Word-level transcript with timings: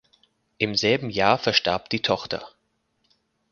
Im 0.57 0.73
selben 0.73 1.11
Jahr 1.11 1.37
verstarb 1.37 1.91
die 1.91 2.01
Tochter. 2.01 2.43